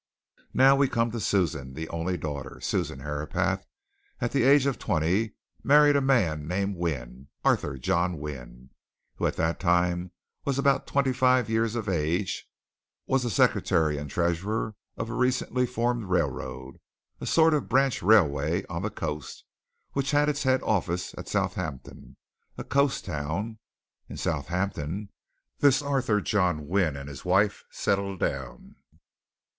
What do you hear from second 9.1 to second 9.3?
who